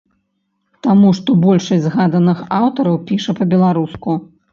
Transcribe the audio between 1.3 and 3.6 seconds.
большасць згаданых аўтараў піша